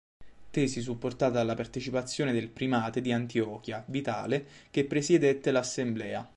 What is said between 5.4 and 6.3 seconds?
l'assemblea.